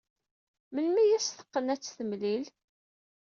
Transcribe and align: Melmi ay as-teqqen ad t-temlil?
Melmi 0.73 0.99
ay 1.03 1.11
as-teqqen 1.17 1.71
ad 1.73 1.79
t-temlil? 1.81 2.45